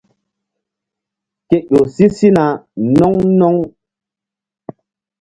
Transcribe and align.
Ke 1.47 1.57
ƴo 1.69 1.79
si 1.93 2.05
sina 2.17 2.45
no̧ŋ 2.97 3.15
no̧ŋ. 3.39 3.55